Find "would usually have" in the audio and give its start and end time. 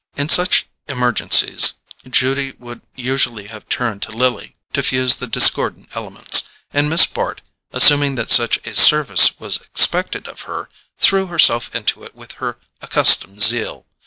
2.57-3.69